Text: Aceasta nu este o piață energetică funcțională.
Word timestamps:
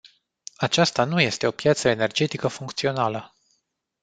Aceasta 0.55 1.03
nu 1.03 1.21
este 1.21 1.47
o 1.47 1.51
piață 1.51 1.89
energetică 1.89 2.47
funcțională. 2.47 3.35